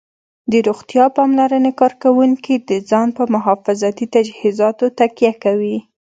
د 0.51 0.53
روغتیا 0.67 1.05
پاملرنې 1.17 1.71
کارکوونکي 1.81 2.55
د 2.69 2.71
ځان 2.89 3.07
په 3.17 3.23
محافظتي 3.33 4.05
تجهیزاتو 4.15 4.85
تکیه 4.99 5.33
کوي 5.43 5.77